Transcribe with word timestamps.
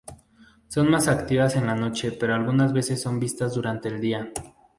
Son 0.67 0.89
más 0.89 1.07
activas 1.07 1.55
en 1.55 1.67
la 1.67 1.75
noche 1.75 2.11
pero 2.11 2.33
algunas 2.33 2.73
veces 2.73 2.99
son 2.99 3.19
vistas 3.19 3.53
durante 3.53 3.87
el 3.87 4.01
día. 4.01 4.31